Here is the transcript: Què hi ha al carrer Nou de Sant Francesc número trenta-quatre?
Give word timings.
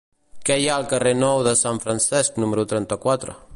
Què 0.49 0.55
hi 0.61 0.63
ha 0.69 0.77
al 0.83 0.87
carrer 0.93 1.11
Nou 1.19 1.43
de 1.49 1.53
Sant 1.61 1.83
Francesc 1.85 2.43
número 2.45 2.67
trenta-quatre? 2.75 3.41